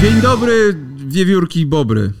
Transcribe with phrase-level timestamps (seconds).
[0.00, 0.76] Dzień dobry,
[1.08, 2.12] wiewiórki i bobry.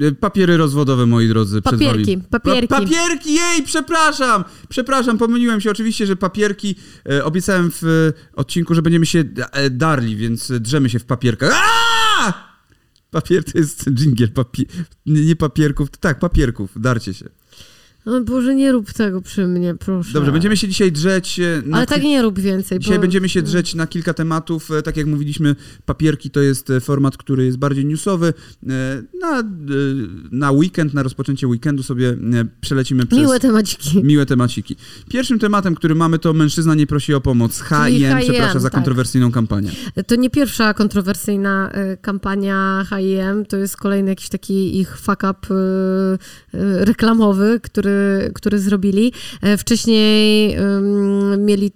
[0.00, 1.62] E, Papiery rozwodowe, moi drodzy.
[1.62, 2.28] przed Papierki, wami.
[2.30, 2.68] papierki.
[2.68, 4.44] Pa papierki, jej, przepraszam!
[4.68, 5.70] Przepraszam, pomyliłem się.
[5.70, 6.74] Oczywiście, że papierki.
[7.10, 11.52] E, obiecałem w e, odcinku, że będziemy się e, darli, więc drzemy się w papierkach.
[11.52, 12.32] Aaaa!
[13.10, 14.30] Papier to jest dżingiel.
[15.06, 16.80] Nie papierków, tak, papierków.
[16.80, 17.28] Darcie się.
[18.08, 20.12] No Boże, nie rób tego przy mnie, proszę.
[20.12, 21.40] Dobrze, będziemy się dzisiaj drzeć.
[21.40, 23.00] e, na Ale tak nie rób więcej, Dzisiaj bo...
[23.02, 24.70] będziemy się drzeć na kilka tematów.
[24.70, 28.34] E, Tak jak mówiliśmy, papierki to jest e, format, który jest bardziej newsowy.
[29.20, 29.42] Na,
[30.32, 32.16] na weekend, na rozpoczęcie weekendu sobie
[32.60, 34.04] przelecimy przez Miłe temaciki.
[34.04, 34.76] miłe temaciki.
[35.10, 37.60] Pierwszym tematem, który mamy, to mężczyzna nie prosi o pomoc.
[37.60, 38.74] H&M przepraszam za tak.
[38.74, 39.70] kontrowersyjną kampanię.
[40.06, 45.54] To nie pierwsza kontrowersyjna kampania H&M, to jest kolejny jakiś taki ich fuck up
[46.84, 47.97] reklamowy, który,
[48.34, 49.12] który zrobili.
[49.42, 50.56] E, Wcześniej
[51.38, 51.72] mieli,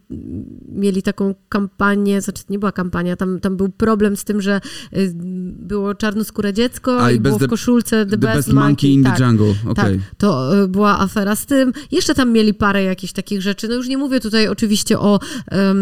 [0.68, 4.60] mieli taką kampanię, znaczy nie była kampania, tam, tam był problem z tym, że
[4.96, 5.12] y,
[5.58, 9.18] było czarnoskóre dziecko A, i było w koszulce The, The Best, best monkey in tak.
[9.18, 9.54] the jungle.
[9.68, 9.74] Okej.
[9.74, 11.72] Tak, to y, była afera z tym.
[11.92, 13.68] Jeszcze tam mieli parę jakichś takich rzeczy.
[13.68, 15.78] No już nie mówię tutaj oczywiście o em,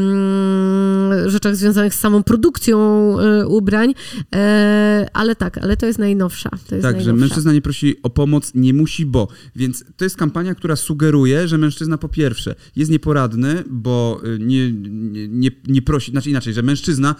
[1.26, 2.78] rzeczach związanych z samą produkcją
[3.20, 3.94] y, ubrań,
[4.34, 6.50] e, ale tak, ale to jest najnowsza.
[6.50, 7.20] To jest Tak, że najnowsza.
[7.20, 9.28] mężczyzna nie prosi o pomoc, nie musi, bo.
[9.56, 14.72] Więc to jest kampania, która sugeruje, że mężczyzna po pierwsze jest nieporadny, bo y, nie,
[14.72, 17.14] nie, nie, nie prosi, znaczy inaczej, że mężczyzna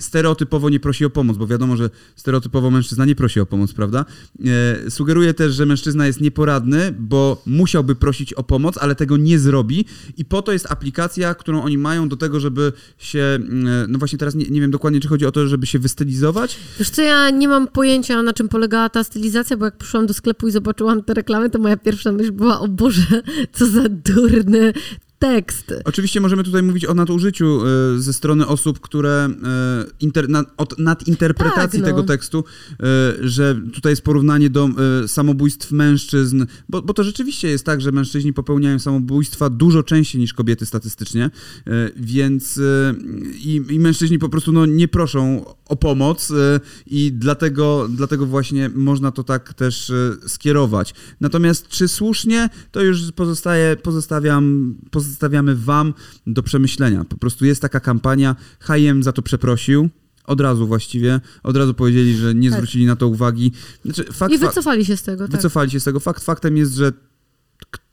[0.00, 4.04] stereotypowo nie prosi o pomoc, bo wiadomo, że stereotypowo mężczyzna nie prosi o pomoc, prawda?
[4.86, 9.38] E, sugeruje też, że mężczyzna jest nieporadny, bo musiałby prosić o pomoc, ale tego nie
[9.38, 9.84] zrobi
[10.16, 14.18] i po to jest aplikacja, którą oni mają do tego, żeby się, mm, no właśnie
[14.18, 17.30] teraz nie, nie wiem dokładnie, czy chodzi o to, żeby się wystylizować, Wiesz co, ja
[17.30, 21.02] nie mam pojęcia, na czym polegała ta stylizacja, bo jak przyszłam do sklepu i zobaczyłam
[21.02, 24.72] te reklamy, to moja pierwsza myśl była, o Boże, co za durny
[25.24, 25.74] tekst.
[25.84, 30.78] Oczywiście możemy tutaj mówić o nadużyciu e, ze strony osób, które e, inter, na, od
[30.78, 31.86] nadinterpretacji Tak, no.
[31.86, 32.84] tego tekstu, e,
[33.20, 34.68] że tutaj jest porównanie do
[35.06, 40.34] samobójstw mężczyzn, bo, bo to rzeczywiście jest tak, że mężczyźni popełniają samobójstwa dużo częściej niż
[40.34, 41.30] kobiety statystycznie,
[41.96, 42.60] więc
[43.34, 46.32] i, i mężczyźni po prostu no, nie proszą o pomoc
[46.86, 49.92] i dlatego, dlatego właśnie można to tak też
[50.26, 50.94] skierować.
[51.20, 54.74] Natomiast czy słusznie, to już pozostaje, pozostawiam,
[55.14, 55.94] pozostawiamy wam
[56.26, 57.04] do przemyślenia.
[57.04, 59.88] Po prostu jest taka kampania, H&M za to przeprosił,
[60.24, 62.58] od razu właściwie, od razu powiedzieli, że nie Tak.
[62.58, 63.52] zwrócili na to uwagi.
[63.84, 65.36] Znaczy, fakt, I fa- wycofali się z tego, tak.
[65.36, 66.00] wycofali się z tego.
[66.00, 66.92] Fakt faktem jest, że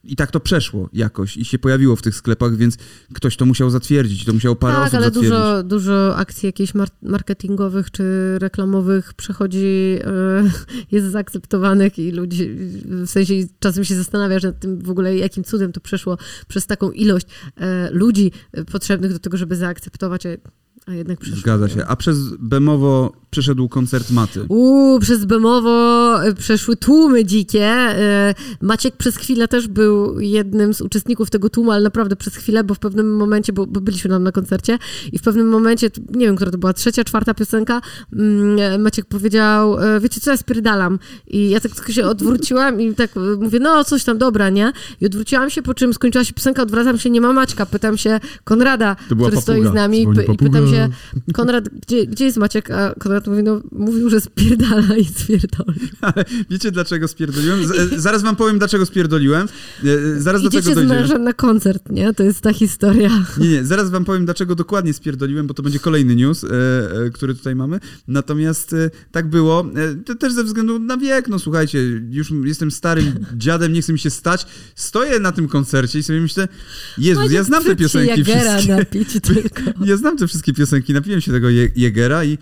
[0.04, 2.78] i tak to przeszło jakoś i się pojawiło w tych sklepach, więc
[3.14, 5.32] ktoś to musiał zatwierdzić, to musiało parę tak, osób ale zatwierdzić.
[5.32, 8.04] dużo, dużo akcji jakichś mar- marketingowych czy
[8.40, 10.52] reklamowych przechodzi, e,
[10.96, 12.50] jest zaakceptowanych i ludzi,
[12.86, 16.92] w sensie czasem się zastanawiasz nad tym w ogóle, jakim cudem to przeszło przez taką
[16.92, 18.32] ilość e, ludzi
[18.72, 20.24] potrzebnych do tego, żeby zaakceptować,
[20.88, 21.40] a, jednak przeszło.
[21.40, 21.86] Zgadza się.
[21.86, 24.46] A przez Bemowo przyszedł koncert Maty.
[24.50, 27.66] Uuu, przez Bemowo e, przeszły tłumy dzikie.
[27.66, 32.64] E, Maciek przez chwilę też był jednym z uczestników tego tłumu, ale naprawdę przez chwilę,
[32.64, 34.78] bo w pewnym momencie, bo, bo byliśmy tam na koncercie
[35.12, 37.82] i w pewnym momencie, nie wiem, która to była, trzecia, czwarta piosenka,
[38.14, 41.00] mm, Maciek powiedział, e, wiecie co, ja spierdalam.
[41.28, 44.72] I ja tak tylko się odwróciłam i tak e, mówię, no coś tam, dobra, nie?
[45.02, 48.20] I odwróciłam się, po czym skończyła się piosenka, odwracam się, nie ma Maćka, pytam się
[48.44, 49.72] Konrada, który stoi papuga.
[49.72, 50.71] z nami Dzwoni i pytam się,
[51.34, 52.72] Konrad, gdzie, gdzie jest Maciek?
[52.72, 55.80] A Konrad mówi, no mówił, że spierdala i spierdoli.
[56.02, 57.68] Ale wiecie dlaczego spierdoliłem?
[57.68, 59.48] Z, e, zaraz wam powiem, dlaczego spierdoliłem.
[59.84, 61.02] E, Zaraz do Idziecie tego z dojdziemy.
[61.02, 62.14] mężem na koncert, nie?
[62.14, 63.26] To jest ta historia.
[63.38, 67.10] Nie, nie, zaraz wam powiem, dlaczego dokładnie spierdoliłem, bo to będzie kolejny news, e, e,
[67.10, 67.80] który tutaj mamy.
[68.08, 69.66] Natomiast e, tak było,
[70.10, 71.80] e, też ze względu na wiek, no słuchajcie,
[72.10, 74.46] już jestem starym dziadem, nie chce mi się stać.
[74.76, 76.48] Stoję na tym koncercie i sobie myślę,
[76.98, 78.76] Jezus, ja znam te piosenki wszystkie.
[78.78, 79.86] napić tylko.
[79.86, 82.38] Ja znam te wszystkie piosenki, napiłem się tego Je- Jegera i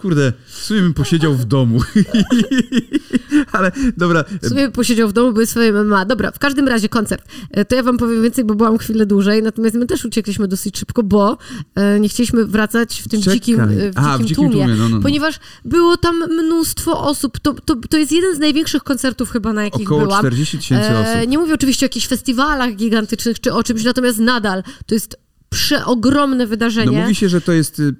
[0.00, 1.80] kurde, w sumie bym posiedział w domu.
[3.52, 6.04] Ale dobra, W sumie posiedział w domu, były swoje MMA.
[6.04, 7.24] Dobra, w każdym razie koncert.
[7.50, 10.78] E, To ja wam powiem więcej, bo byłam chwilę dłużej, natomiast my też uciekliśmy dosyć
[10.78, 11.38] szybko, bo
[11.74, 13.34] e, nie chcieliśmy wracać w tym Czekaj.
[13.40, 14.50] dzikim, e, w dzikim, A, w dzikim tłumie.
[14.50, 15.02] tłumie, no, no, no.
[15.02, 17.38] Ponieważ było tam mnóstwo osób.
[17.40, 20.18] To, to, to jest jeden z największych koncertów chyba, na jakich około byłam.
[20.20, 21.28] 40 tysięcy osób.
[21.28, 25.16] nie mówię oczywiście o jakichś festiwalach gigantycznych czy o czymś, natomiast nadal to jest
[25.50, 26.96] przeogromne wydarzenie.
[26.96, 27.94] No mówi się, że to jest y,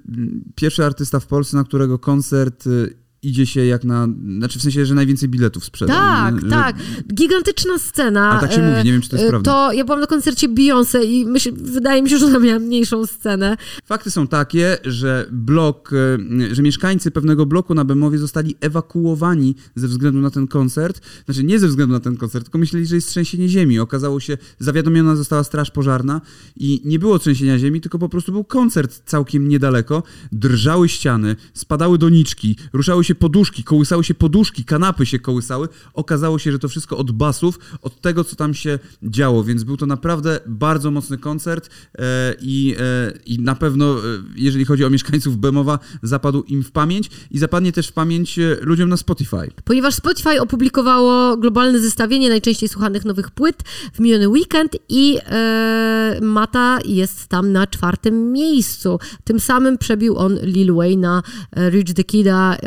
[0.55, 4.07] pierwszy artysta w Polsce, na którego koncert y, idzie się jak na...
[4.37, 5.93] Znaczy w sensie, że najwięcej biletów sprzeda.
[5.93, 6.75] Tak, Że- tak.
[7.13, 8.31] Gigantyczna scena.
[8.31, 9.51] A tak się mówi, nie wiem, czy to jest e, prawda.
[9.51, 13.05] To ja byłam na koncercie Beyoncé i myśl, wydaje mi się, że ona miała mniejszą
[13.05, 13.57] scenę.
[13.85, 19.87] Fakty są takie, że blok, e, że mieszkańcy pewnego bloku na Bemowie zostali ewakuowani ze
[19.87, 21.01] względu na ten koncert.
[21.25, 23.79] Znaczy nie ze względu na ten koncert, tylko myśleli, że jest trzęsienie ziemi.
[23.79, 26.21] Okazało się, zawiadomiona została straż pożarna
[26.57, 30.03] i nie było trzęsienia ziemi, tylko po prostu był koncert całkiem niedaleko.
[30.31, 35.67] Drżały ściany, spadały doniczki, ruszały się poduszki, kołysały się poduszki, kanapy się kołysały.
[35.93, 39.77] Okazało się, że to wszystko od basów, od tego, co tam się działo, więc był
[39.77, 43.99] to naprawdę bardzo mocny koncert e, i, e, i na pewno, e,
[44.35, 48.89] jeżeli chodzi o mieszkańców Bemowa, zapadł im w pamięć i zapadnie też w pamięć ludziom
[48.89, 49.51] na Spotify.
[49.63, 56.79] Ponieważ Spotify opublikowało globalne zestawienie najczęściej słuchanych nowych płyt w miniony weekend i e, Mata
[56.85, 58.99] jest tam na czwartym miejscu.
[59.23, 61.21] Tym samym przebił on Lil Wayne'a,
[61.51, 62.57] e, Rich the Kida, e,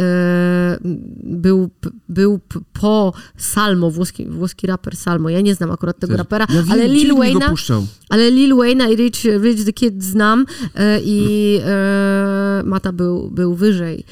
[1.24, 5.28] był, p- był p- po Salmo, włoski, włoski raper Salmo.
[5.28, 7.12] Ja nie znam akurat tego rapera, Ja wiem, ale Lil
[7.50, 7.86] puszczał.
[8.08, 13.54] Ale Lil Wayne'a i Rich, Rich the Kid znam e, i e, Mata był, był
[13.54, 14.04] wyżej.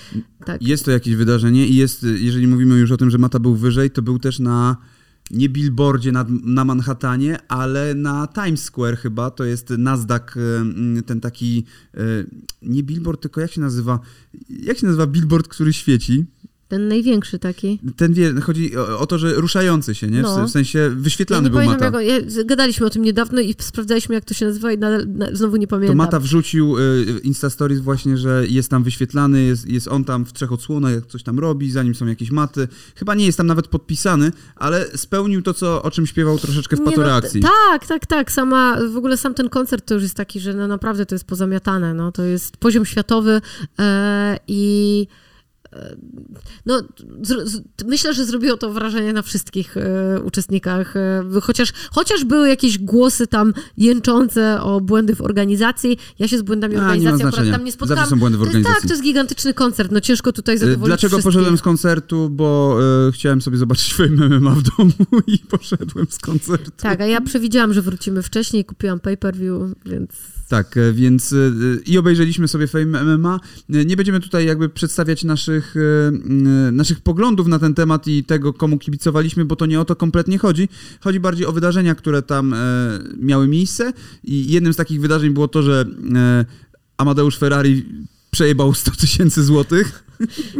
[0.45, 0.63] Tak.
[0.63, 3.91] Jest to jakieś wydarzenie i jest, jeżeli mówimy już o tym, że Mata był wyżej,
[3.91, 4.77] to był też na
[5.31, 11.21] nie billboardzie na, na Manhattanie, ale na Times Square chyba, to jest Nasdaq, e, ten
[11.21, 11.65] taki,
[11.95, 12.01] e,
[12.63, 14.01] nie billboard, tylko jak się nazywa,
[14.49, 16.27] jak się nazywa billboard, który świeci?
[16.73, 17.79] Ten największy taki.
[17.97, 20.21] Ten wie, chodzi o, o to, że ruszający się, nie?
[20.21, 20.47] W, No.
[20.47, 22.03] w sensie wyświetlany ja był pamiętam, Mata.
[22.03, 25.27] jak, ja, gadaliśmy o tym niedawno i sprawdzaliśmy, jak to się nazywa i nadal, na,
[25.33, 25.97] znowu nie To pamiętam.
[25.97, 30.33] Mata wrzucił y, Insta Stories właśnie, że jest tam wyświetlany, jest, jest on tam w
[30.33, 32.69] trzech odsłonach, coś tam robi, zanim są jakieś maty.
[32.97, 36.79] Chyba nie jest tam nawet podpisany, ale spełnił to, co, o czym śpiewał troszeczkę w
[36.79, 37.41] Nie, no, patoreakcji.
[37.43, 38.33] t- tak, tak, tak.
[38.33, 41.25] Sama, w ogóle sam ten koncert to już jest taki, że no naprawdę to jest
[41.25, 41.95] pozamiatane.
[41.95, 42.13] No.
[42.13, 43.41] To jest poziom światowy
[43.79, 45.07] e, i
[46.67, 46.83] no,
[47.23, 50.97] zro, z, myślę, że zrobiło to wrażenie na wszystkich e, uczestnikach.
[50.97, 55.99] E, chociaż, chociaż były jakieś głosy tam jęczące o błędy w organizacji.
[56.19, 57.53] Ja się z błędami A, organizacji akurat znaczenia.
[57.57, 57.99] tam nie spotkałam.
[58.03, 58.81] Zawsze są błędy w To jest- organizacji.
[58.83, 59.93] Tak, to jest gigantyczny koncert.
[59.93, 61.25] No ciężko tutaj Y, zadowolić Dlaczego wszystkich.
[61.35, 62.31] poszedłem z koncertu?
[62.31, 62.79] Bo
[63.09, 64.93] y, chciałem sobie zobaczyć Fame MMA w domu
[65.27, 66.71] i poszedłem z koncertu.
[66.77, 70.11] Tak, a ja przewidziałam, że wrócimy wcześniej, kupiłam pay-per-view, więc...
[70.49, 71.37] Tak, e, więc e,
[71.87, 73.41] i obejrzeliśmy sobie Fame MMA.
[73.75, 78.25] E, Nie będziemy tutaj jakby przedstawiać naszych, e, m, naszych poglądów na ten temat i
[78.25, 80.69] tego, komu kibicowaliśmy, bo to nie o to kompletnie chodzi.
[81.01, 82.59] Chodzi bardziej o wydarzenia, które tam e,
[83.19, 83.93] miały miejsce
[84.25, 86.45] i jednym z takich wydarzeń było to, że e,
[86.97, 87.85] Amadeusz Ferrari
[88.37, 90.05] przejebał 100 tysięcy złotych.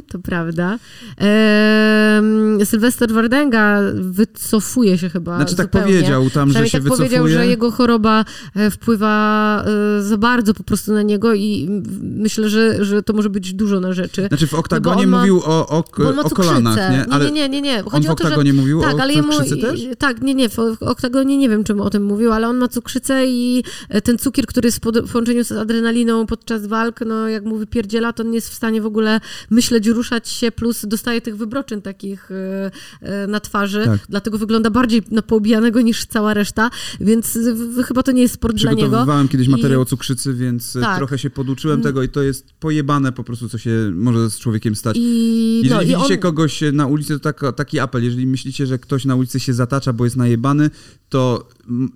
[0.09, 0.79] To prawda.
[1.17, 5.87] Ehm, Sylwester Wardenga wycofuje się chyba Znaczy tak zupełnie.
[5.87, 7.09] powiedział tam, że się tak wycofuje.
[7.09, 8.25] powiedział, że jego choroba
[8.55, 9.65] e, wpływa
[9.99, 11.69] e, za bardzo po prostu na niego i
[12.03, 14.27] myślę, że, że to może być dużo na rzeczy.
[14.29, 15.85] Znaczy w oktagonie on ma- mówił o, o,
[16.25, 17.19] o kolanach, nie?
[17.19, 17.85] nie, nie, nie, nie.
[17.85, 19.81] on w o to, że oktagonie mówił tak, o ale jemu, też?
[19.99, 23.27] Tak, nie, nie, w oktagonie nie wiem, czym o tym mówił, ale on ma cukrzycę
[23.27, 27.62] i e, ten cukier, który jest w połączeniu z adrenaliną podczas walk, no jak mu
[27.67, 29.21] wypierdziela, to on nie jest w stanie w ogóle
[29.51, 32.71] myśleć, ruszać się, plus dostaje tych wybroczyn takich e,
[33.01, 34.01] e, na twarzy, Tak.
[34.09, 36.71] dlatego wygląda bardziej na poobijanego niż cała reszta,
[37.01, 38.83] więc w, chyba to nie jest sport dla niego.
[38.83, 40.97] Przygotowywałem kiedyś I- materiał o cukrzycy, więc Tak.
[40.97, 41.85] trochę się poduczyłem Mm.
[41.85, 44.97] tego i to jest pojebane po prostu, co się może z człowiekiem stać.
[45.01, 48.05] I, Jeżeli no, i widzicie on, kogoś na ulicy, to tak, taki apel.
[48.05, 50.71] Jeżeli myślicie, że ktoś na ulicy się zatacza, bo jest najebany,
[51.09, 51.49] to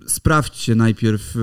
[0.07, 1.35] sprawdźcie najpierw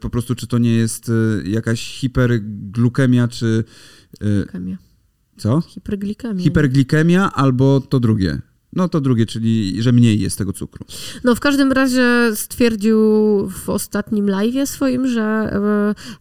[0.00, 1.10] po prostu, czy to nie jest
[1.44, 3.64] jakaś hiperglukemia, czy
[4.12, 4.76] Hiperglikemia.
[5.36, 5.60] co?
[5.60, 6.42] Hiperglikemia.
[6.42, 8.38] Hiperglikemia albo to drugie.
[8.72, 10.86] No to drugie, czyli że mniej jest tego cukru.
[11.24, 12.98] No w każdym razie stwierdził
[13.48, 15.22] w ostatnim live'ie swoim, że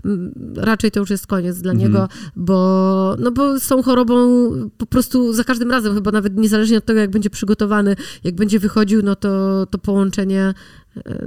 [0.06, 1.92] m, raczej to już jest koniec dla Mhm.
[1.92, 6.78] niego, bo, no bo z tą chorobą po prostu za każdym razem, chyba nawet niezależnie
[6.78, 10.54] od tego, jak będzie przygotowany, jak będzie wychodził, no to, to połączenie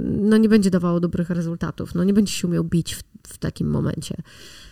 [0.01, 1.95] no nie będzie dawało dobrych rezultatów.
[1.95, 4.15] No nie będzie się umiał bić w, w takim momencie.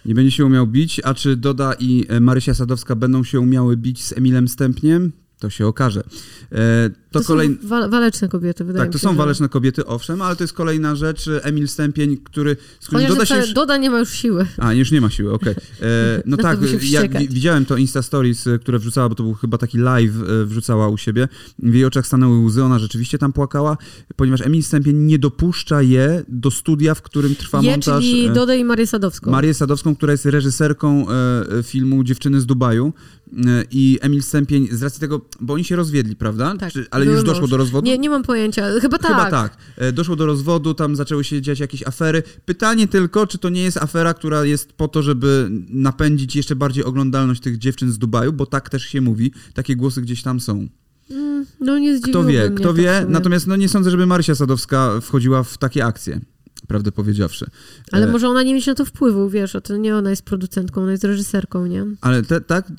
[0.06, 3.78] Nie będzie się umiał bić, a czy Doda i e, Marysia Sadowska będą się umiały
[3.78, 5.12] bić z Emilem Stępniem?
[5.40, 6.04] To się okaże.
[7.12, 7.48] E, to To, kolej...
[7.62, 9.04] są wa- waleczne kobiety, wydaje Tak, mi to się.
[9.04, 11.30] są że- waleczne kobiety, owszem, ale to jest kolejna rzecz.
[11.44, 12.58] Emil Stępień, który...
[12.92, 13.54] Chociaż Doda się Doda, już...
[13.54, 14.46] Doda nie ma już siły.
[14.58, 15.54] A, już nie ma siły, okej.
[15.82, 15.86] E,
[16.26, 19.58] No to tak, ja widziałem to Insta Stories, e, które wrzucała, bo to był chyba
[19.58, 21.28] taki live, e, wrzucała u siebie.
[21.60, 23.78] W jej oczach stanęły łzy, ona rzeczywiście tam płakała,
[24.16, 28.04] ponieważ Emil Stępień nie dopuszcza je do studia, w którym trwa Je, montaż...
[28.04, 29.32] czyli e, Dodę i Marię Sadowską.
[29.32, 31.14] Marię Sadowską, która jest reżyserką e,
[31.60, 32.94] e, filmu Dziewczyny z Dubaju.
[33.38, 36.56] E, I Emil Stępień, z racji tego, bo oni się rozwiedli, prawda?
[36.60, 36.74] Tak.
[36.74, 37.50] Czy, ale ale już doszło mąż.
[37.50, 37.86] do rozwodu?
[37.88, 38.68] Nie, nie mam pojęcia.
[38.82, 39.08] Chyba tak.
[39.12, 39.58] Chyba tak.
[39.78, 42.24] E, Doszło do rozwodu, tam zaczęły się dziać jakieś afery.
[42.46, 46.84] Pytanie tylko, czy to nie jest afera, która jest po to, żeby napędzić jeszcze bardziej
[46.84, 49.32] oglądalność tych dziewczyn z Dubaju, bo tak też się mówi.
[49.54, 50.68] Takie głosy gdzieś tam są.
[51.12, 53.06] Mm, No nie Kto wie, kto wie.
[53.10, 56.20] Natomiast no, nie sądzę, żeby Marysia Sadowska wchodziła w takie akcje,
[56.68, 57.46] prawdę powiedziawszy.
[57.92, 60.24] Ale E, może ona nie mieć na to wpływu, wiesz, a to nie ona jest
[60.24, 61.86] producentką, ona jest reżyserką, nie?
[62.02, 62.72] Ale te, tak,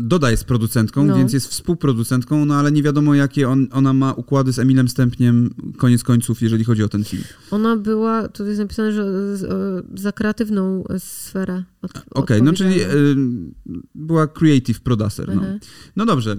[0.00, 1.16] Doda jest producentką, No.
[1.16, 5.54] więc jest współproducentką, no ale nie wiadomo, jakie on, ona ma układy z Emilem Stępniem,
[5.78, 7.22] koniec końców, jeżeli chodzi o ten film.
[7.50, 9.06] Ona była, tutaj jest napisane, że
[9.94, 12.86] za kreatywną sferę od, Okej, no czyli y,
[13.94, 15.28] była creative producer.
[15.28, 15.58] No, Mhm.
[15.96, 16.36] no dobrze, e,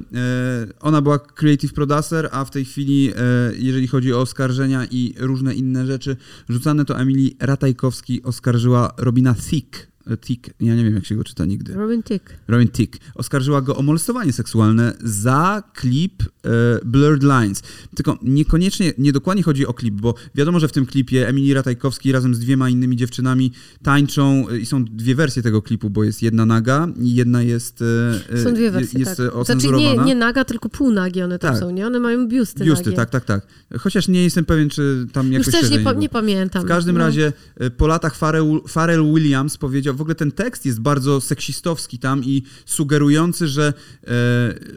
[0.80, 3.14] ona była creative producer, a w tej chwili, e,
[3.58, 6.18] jeżeli chodzi o oskarżenia i różne inne rzeczy
[6.50, 9.88] rzucane, to Emilii Ratajkowski oskarżyła Robina Thicke.
[10.18, 11.74] Tick, ja nie wiem jak się go czyta nigdy.
[11.74, 12.34] Robin Tick.
[12.48, 16.50] Robin Tick oskarżyła go o molestowanie seksualne za klip e,
[16.86, 17.64] Blurred Lines.
[17.96, 22.36] Tylko niekoniecznie, niedokładnie chodzi o klip, bo wiadomo, że w tym klipie Emilii Ratajkowski razem
[22.36, 23.52] z dwiema innymi dziewczynami
[23.84, 27.82] tańczą e, i są dwie wersje tego klipu, bo jest jedna naga i jedna jest
[27.82, 27.86] e,
[28.34, 29.36] e, Są dwie wersje, jest tak.
[29.42, 31.60] e, Znaczy nie, nie naga, tylko półnagie one tam Tak.
[31.60, 31.88] są, nie?
[31.88, 32.96] One mają biusty Biusty, nagie.
[32.98, 33.48] tak, tak, tak.
[33.80, 36.64] Chociaż nie jestem pewien, czy tam Już jakoś też nie, pa- nie pamiętam.
[36.64, 37.06] W każdym No.
[37.06, 37.34] razie
[37.78, 42.44] po latach Pharrell, Pharrell Williams powiedział, w ogóle ten tekst jest bardzo seksistowski tam i
[42.66, 43.74] sugerujący, że,
[44.08, 44.10] e,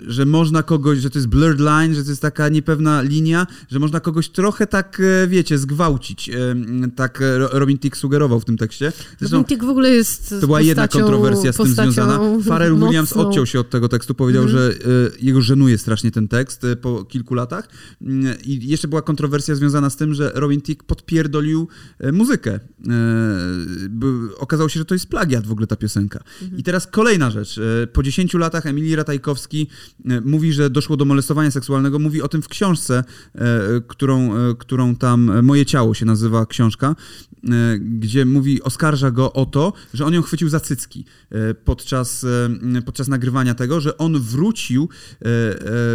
[0.07, 3.79] że można kogoś, że to jest blurred line, że to jest taka niepewna linia, że
[3.79, 6.29] można kogoś trochę tak, e, wiecie, zgwałcić.
[6.29, 6.35] E,
[6.97, 8.93] tak Ro- Robin Tick sugerował w tym tekście.
[9.19, 12.21] Zresztą Robin Tick w ogóle jest to była jedna kontrowersja z tym związana.
[12.49, 13.29] Pharrell Williams mocną.
[13.29, 14.59] odciął się od tego tekstu, powiedział, Mhm.
[14.73, 14.79] że
[15.21, 17.69] jego żenuje strasznie ten tekst po kilku latach.
[18.03, 21.69] Mm, I jeszcze była kontrowersja związana z tym, że Robin Tick podpierdolił
[22.13, 22.61] muzykę.
[24.39, 26.25] Okazało się, że to jest plagiat w ogóle ta piosenka.
[26.57, 27.59] I teraz kolejna rzecz.
[27.59, 29.69] E, po 10 latach Emilii Ratajkowski
[30.05, 31.99] e, mówi, że doszło do molestowania seksualnego.
[31.99, 33.41] Mówi o tym w książce, e,
[33.87, 36.97] którą, którą tam Moje ciało się nazywa książka,
[37.81, 41.05] gdzie mówi, oskarża go o to, że on ją chwycił za cycki
[41.65, 42.27] podczas,
[42.85, 44.89] podczas nagrywania tego, że on wrócił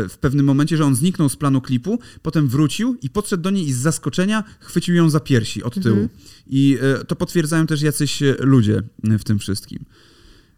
[0.09, 3.67] w pewnym momencie, że on zniknął z planu klipu, potem wrócił i podszedł do niej
[3.67, 5.99] i z zaskoczenia chwycił ją za piersi od tyłu.
[5.99, 6.09] Mhm.
[6.47, 8.83] I to potwierdzają też jacyś ludzie
[9.19, 9.85] w tym wszystkim.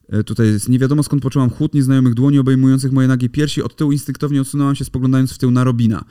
[0.09, 3.63] E, Tutaj jest, nie wiadomo skąd poczułam chłód nieznajomych dłoni obejmujących moje nagie piersi.
[3.63, 6.05] Od tyłu instynktownie odsunęłam się, spoglądając w tył na Robina.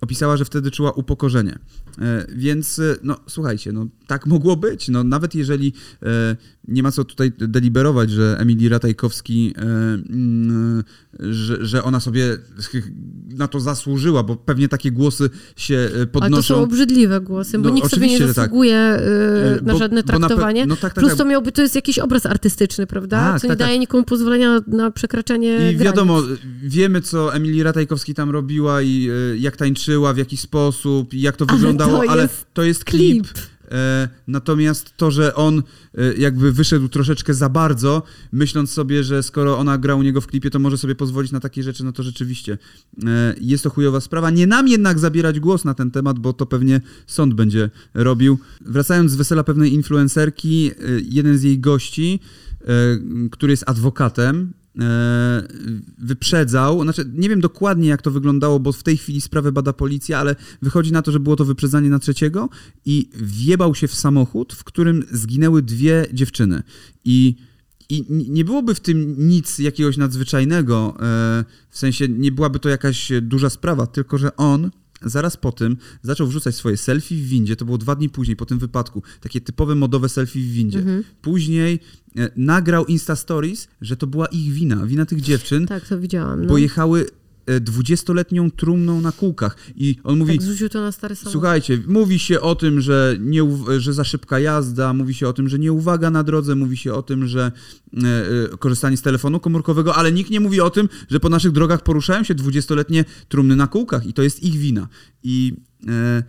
[0.00, 1.58] Opisała, że wtedy czuła upokorzenie.
[1.98, 4.88] E, więc, e, no słuchajcie, no tak mogło być.
[4.88, 5.72] No, nawet jeżeli
[6.02, 6.36] e,
[6.68, 10.84] nie ma co tutaj deliberować, że Emilii Ratajkowski, e, mm,
[11.18, 12.38] że, że ona sobie
[13.34, 16.54] na to zasłużyła, bo pewnie takie głosy się e, Ale to podnoszą.
[16.54, 18.28] są obrzydliwe głosy, bo No, nikt sobie nie tak.
[18.28, 20.66] zasługuje E, na bo- żadne bo na traktowanie.
[20.66, 21.18] no tak, tak, Plus tak.
[21.18, 23.32] to miałby, to jest jakiś obraz artystyczny, prawda?
[23.32, 23.66] Tak, co nie tak, tak.
[23.68, 25.78] daje nikomu pozwolenia na przekraczanie I granic.
[25.82, 26.22] wiadomo,
[26.62, 29.08] wiemy co Emilii Ratajkowski tam robiła i
[29.38, 33.26] jak tańczyła, w jaki sposób, i jak to Ale wyglądało, to ale to jest klip.
[33.32, 33.38] klip.
[33.72, 35.62] E, natomiast to, że on
[35.94, 38.02] e, jakby wyszedł troszeczkę za bardzo,
[38.32, 41.40] myśląc sobie, że skoro ona gra u niego w klipie, to może sobie pozwolić na
[41.40, 42.58] takie rzeczy, no to rzeczywiście
[43.04, 44.30] e, jest to chujowa sprawa.
[44.30, 48.38] Nie nam jednak zabierać głos na ten temat, bo to pewnie sąd będzie robił.
[48.60, 50.70] Wracając z wesela pewnej influencerki,
[51.02, 52.20] jeden z jej gości,
[53.30, 54.52] który jest adwokatem,
[55.98, 60.18] wyprzedzał, znaczy nie wiem dokładnie jak to wyglądało, bo w tej chwili sprawę bada policja,
[60.18, 62.48] ale wychodzi na to, że było to wyprzedzanie na trzeciego
[62.84, 66.62] i wjebał się w samochód, w którym zginęły dwie dziewczyny.
[67.04, 67.36] I
[67.88, 73.12] i nie byłoby w tym nic jakiegoś nadzwyczajnego, e, w sensie nie byłaby to jakaś
[73.22, 74.70] duża sprawa, tylko że on
[75.04, 78.46] zaraz po tym zaczął wrzucać swoje selfie w windzie, to było dwa dni później po
[78.46, 80.78] tym wypadku, takie typowe modowe selfie w windzie.
[80.78, 81.04] Mhm.
[81.22, 81.80] Później
[82.16, 86.42] e, nagrał Insta Stories, że to była ich wina, wina tych dziewczyn, Tak, to widziałam.
[86.42, 86.48] No.
[86.48, 87.06] bo jechały
[87.60, 89.56] dwudziestoletnią trumną na kółkach.
[89.76, 91.32] I on mówi, Tak, zrzucił to na stary samochód.
[91.32, 93.42] Słuchajcie, mówi się o tym, że, nie,
[93.78, 96.94] że za szybka jazda, mówi się o tym, że nie uwaga na drodze, mówi się
[96.94, 97.52] o tym, że
[98.04, 98.06] e,
[98.52, 101.82] e, korzystanie z telefonu komórkowego, ale nikt nie mówi o tym, że po naszych drogach
[101.82, 104.88] poruszają się dwudziestoletnie trumny na kółkach i to jest ich wina.
[105.22, 105.52] I,
[105.88, 106.22] e,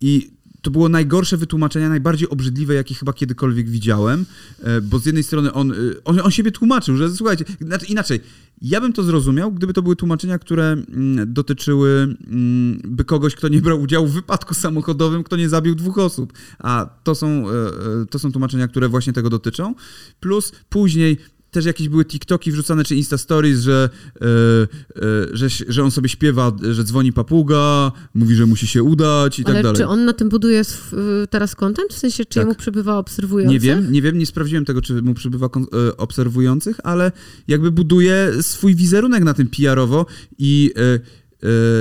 [0.00, 0.35] i
[0.66, 4.26] to było najgorsze wytłumaczenie, najbardziej obrzydliwe, jakie chyba kiedykolwiek widziałem,
[4.62, 8.20] e, bo z jednej strony on, e, on, on siebie tłumaczył, że słuchajcie, znaczy inaczej,
[8.62, 13.48] ja bym to zrozumiał, gdyby to były tłumaczenia, które mm, dotyczyły mm, by kogoś, kto
[13.48, 16.32] nie brał udziału w wypadku samochodowym, kto nie zabił dwóch osób.
[16.58, 17.52] A to są, e,
[18.10, 19.74] to są tłumaczenia, które właśnie tego dotyczą.
[20.20, 21.18] Plus później
[21.56, 23.88] też jakieś były TikToki wrzucane, czy Insta Stories, że,
[24.20, 24.26] e, e,
[25.32, 29.54] że, że on sobie śpiewa, że dzwoni papuga, mówi, że musi się udać i Ale
[29.54, 29.76] tak dalej.
[29.76, 31.92] czy on na tym buduje y, teraz content?
[31.92, 32.44] W sensie, czy Tak.
[32.44, 33.52] jemu przybywa obserwujących?
[33.52, 37.12] Nie wiem, nie wiem, nie sprawdziłem tego, czy mu przybywa e, obserwujących, ale
[37.48, 40.06] jakby buduje swój wizerunek na tym PR-owo
[40.38, 41.00] i e,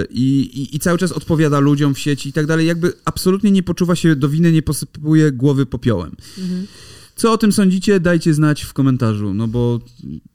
[0.10, 2.68] I, i, I cały czas odpowiada ludziom w sieci i tak dalej.
[2.68, 6.16] Jakby absolutnie nie poczuwa się do winy, nie posypuje głowy popiołem.
[6.38, 6.68] Mhm.
[7.16, 8.00] Co o tym sądzicie?
[8.00, 9.80] Dajcie znać w komentarzu, no bo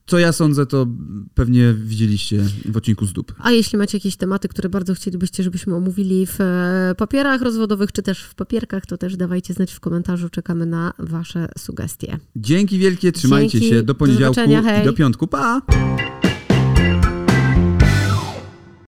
[0.07, 0.87] co ja sądzę, to
[1.35, 3.35] pewnie widzieliście w odcinku z dupy.
[3.39, 8.03] A jeśli macie jakieś tematy, które bardzo chcielibyście, żebyśmy omówili w e, papierach rozwodowych, czy
[8.03, 10.29] też w papierkach, to też dawajcie znać w komentarzu.
[10.29, 12.19] Czekamy na wasze sugestie.
[12.37, 13.77] Dzięki wielkie, trzymajcie Dzięki.
[13.77, 13.83] się.
[13.83, 15.27] Do poniedziałku do i do piątku.
[15.27, 15.63] Pa!